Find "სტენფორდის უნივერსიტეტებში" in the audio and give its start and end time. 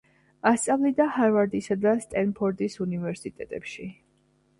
2.05-3.87